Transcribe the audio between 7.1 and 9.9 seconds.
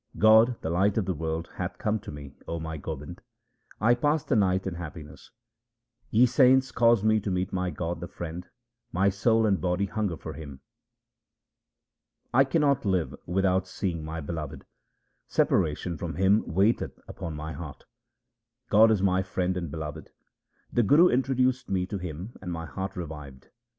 to meet my God, the Friend; my soul and body